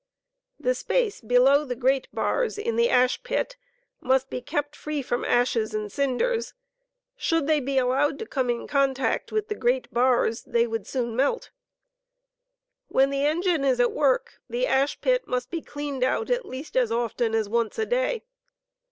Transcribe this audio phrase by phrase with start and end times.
[0.59, 3.55] The space below the grate bars in the ash pit
[4.01, 6.53] must be kept free from ashes and flaea.' and cinders;
[7.15, 11.15] should they be allowed to come in contact with the grate bars they would soon
[11.15, 11.51] melt
[12.87, 16.75] When the engine is at work, the ash pit must be cleaned out at least
[16.75, 18.23] as often as once a day.